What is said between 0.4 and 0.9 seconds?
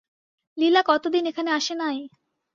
লীলা